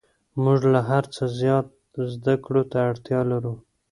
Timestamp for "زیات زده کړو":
1.39-2.63